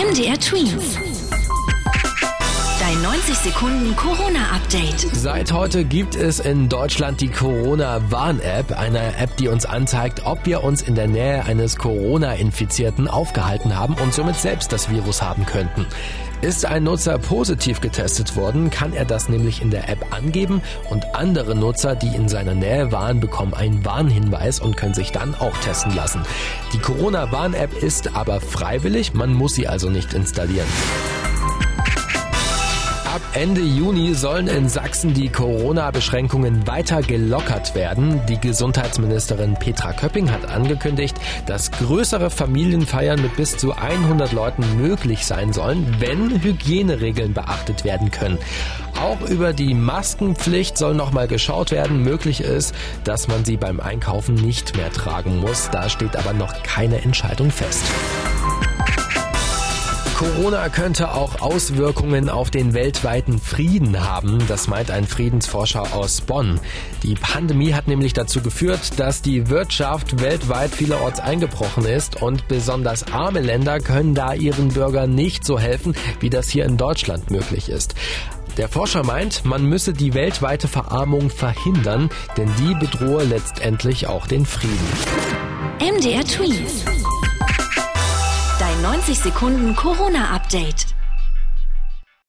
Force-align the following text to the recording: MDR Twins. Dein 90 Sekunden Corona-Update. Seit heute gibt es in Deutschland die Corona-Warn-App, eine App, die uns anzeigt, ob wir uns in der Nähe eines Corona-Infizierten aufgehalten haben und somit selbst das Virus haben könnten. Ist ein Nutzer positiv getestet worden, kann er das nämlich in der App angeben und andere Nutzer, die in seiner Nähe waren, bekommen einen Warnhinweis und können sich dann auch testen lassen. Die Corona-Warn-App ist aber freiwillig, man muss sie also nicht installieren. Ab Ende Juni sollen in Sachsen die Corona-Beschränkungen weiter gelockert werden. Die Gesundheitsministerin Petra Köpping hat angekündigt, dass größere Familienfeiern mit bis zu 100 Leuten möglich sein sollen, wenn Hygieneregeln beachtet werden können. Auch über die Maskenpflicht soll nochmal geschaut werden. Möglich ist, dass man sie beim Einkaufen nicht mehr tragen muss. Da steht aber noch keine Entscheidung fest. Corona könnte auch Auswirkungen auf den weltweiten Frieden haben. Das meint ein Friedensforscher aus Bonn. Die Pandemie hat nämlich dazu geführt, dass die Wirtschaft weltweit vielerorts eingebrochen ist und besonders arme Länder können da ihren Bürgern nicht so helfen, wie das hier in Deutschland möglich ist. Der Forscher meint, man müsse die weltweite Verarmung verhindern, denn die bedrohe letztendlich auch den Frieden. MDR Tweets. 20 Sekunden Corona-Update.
MDR 0.00 0.38
Twins. 0.38 1.09
Dein 3.10 3.18
90 3.18 3.38
Sekunden 3.38 3.96
Corona-Update. 3.96 5.00
Seit 5.16 5.52
heute 5.52 5.84
gibt 5.84 6.14
es 6.14 6.38
in 6.38 6.68
Deutschland 6.68 7.20
die 7.20 7.28
Corona-Warn-App, 7.28 8.78
eine 8.78 9.16
App, 9.16 9.36
die 9.36 9.48
uns 9.48 9.66
anzeigt, 9.66 10.22
ob 10.26 10.46
wir 10.46 10.62
uns 10.62 10.80
in 10.80 10.94
der 10.94 11.08
Nähe 11.08 11.44
eines 11.44 11.76
Corona-Infizierten 11.76 13.08
aufgehalten 13.08 13.76
haben 13.76 13.94
und 13.94 14.14
somit 14.14 14.36
selbst 14.36 14.70
das 14.70 14.90
Virus 14.90 15.22
haben 15.22 15.44
könnten. 15.44 15.86
Ist 16.40 16.64
ein 16.64 16.84
Nutzer 16.84 17.18
positiv 17.18 17.80
getestet 17.80 18.36
worden, 18.36 18.70
kann 18.70 18.92
er 18.92 19.06
das 19.06 19.28
nämlich 19.28 19.60
in 19.60 19.72
der 19.72 19.88
App 19.88 20.14
angeben 20.14 20.62
und 20.88 21.16
andere 21.16 21.56
Nutzer, 21.56 21.96
die 21.96 22.14
in 22.14 22.28
seiner 22.28 22.54
Nähe 22.54 22.92
waren, 22.92 23.18
bekommen 23.18 23.54
einen 23.54 23.84
Warnhinweis 23.84 24.60
und 24.60 24.76
können 24.76 24.94
sich 24.94 25.10
dann 25.10 25.34
auch 25.34 25.56
testen 25.58 25.96
lassen. 25.96 26.22
Die 26.72 26.78
Corona-Warn-App 26.78 27.82
ist 27.82 28.14
aber 28.14 28.40
freiwillig, 28.40 29.14
man 29.14 29.34
muss 29.34 29.56
sie 29.56 29.66
also 29.66 29.90
nicht 29.90 30.14
installieren. 30.14 30.68
Ab 33.12 33.22
Ende 33.32 33.60
Juni 33.60 34.14
sollen 34.14 34.46
in 34.46 34.68
Sachsen 34.68 35.14
die 35.14 35.30
Corona-Beschränkungen 35.30 36.68
weiter 36.68 37.02
gelockert 37.02 37.74
werden. 37.74 38.24
Die 38.28 38.38
Gesundheitsministerin 38.38 39.54
Petra 39.54 39.92
Köpping 39.92 40.30
hat 40.30 40.48
angekündigt, 40.48 41.16
dass 41.44 41.72
größere 41.72 42.30
Familienfeiern 42.30 43.20
mit 43.20 43.34
bis 43.34 43.56
zu 43.56 43.72
100 43.72 44.30
Leuten 44.30 44.80
möglich 44.80 45.26
sein 45.26 45.52
sollen, 45.52 45.96
wenn 45.98 46.40
Hygieneregeln 46.40 47.34
beachtet 47.34 47.82
werden 47.82 48.12
können. 48.12 48.38
Auch 48.96 49.20
über 49.28 49.54
die 49.54 49.74
Maskenpflicht 49.74 50.78
soll 50.78 50.94
nochmal 50.94 51.26
geschaut 51.26 51.72
werden. 51.72 52.04
Möglich 52.04 52.40
ist, 52.42 52.76
dass 53.02 53.26
man 53.26 53.44
sie 53.44 53.56
beim 53.56 53.80
Einkaufen 53.80 54.36
nicht 54.36 54.76
mehr 54.76 54.92
tragen 54.92 55.38
muss. 55.38 55.68
Da 55.72 55.88
steht 55.88 56.14
aber 56.14 56.32
noch 56.32 56.62
keine 56.62 57.02
Entscheidung 57.02 57.50
fest. 57.50 57.82
Corona 60.20 60.68
könnte 60.68 61.14
auch 61.14 61.40
Auswirkungen 61.40 62.28
auf 62.28 62.50
den 62.50 62.74
weltweiten 62.74 63.38
Frieden 63.38 64.06
haben. 64.06 64.38
Das 64.48 64.68
meint 64.68 64.90
ein 64.90 65.06
Friedensforscher 65.06 65.94
aus 65.94 66.20
Bonn. 66.20 66.60
Die 67.02 67.14
Pandemie 67.14 67.72
hat 67.72 67.88
nämlich 67.88 68.12
dazu 68.12 68.42
geführt, 68.42 69.00
dass 69.00 69.22
die 69.22 69.48
Wirtschaft 69.48 70.20
weltweit 70.20 70.72
vielerorts 70.72 71.20
eingebrochen 71.20 71.86
ist 71.86 72.20
und 72.20 72.48
besonders 72.48 73.10
arme 73.10 73.40
Länder 73.40 73.80
können 73.80 74.14
da 74.14 74.34
ihren 74.34 74.68
Bürgern 74.68 75.14
nicht 75.14 75.42
so 75.42 75.58
helfen, 75.58 75.94
wie 76.20 76.28
das 76.28 76.50
hier 76.50 76.66
in 76.66 76.76
Deutschland 76.76 77.30
möglich 77.30 77.70
ist. 77.70 77.94
Der 78.58 78.68
Forscher 78.68 79.02
meint, 79.02 79.46
man 79.46 79.64
müsse 79.64 79.94
die 79.94 80.12
weltweite 80.12 80.68
Verarmung 80.68 81.30
verhindern, 81.30 82.10
denn 82.36 82.50
die 82.58 82.74
bedrohe 82.74 83.24
letztendlich 83.24 84.06
auch 84.06 84.26
den 84.26 84.44
Frieden. 84.44 84.86
MDR 85.80 86.24
Tweets. 86.26 86.99
20 89.00 89.14
Sekunden 89.14 89.74
Corona-Update. 89.74 90.99